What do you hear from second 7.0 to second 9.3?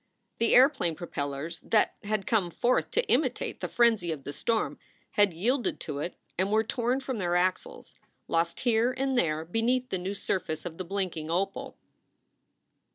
from their axles, lost here and